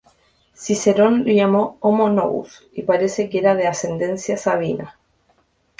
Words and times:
Cicerón 0.55 1.25
lo 1.27 1.31
llama 1.31 1.75
"Homo 1.79 2.09
Novus", 2.09 2.67
y 2.73 2.81
parece 2.81 3.29
que 3.29 3.37
era 3.37 3.53
de 3.53 3.67
ascendencia 3.67 4.35
sabina. 4.35 4.97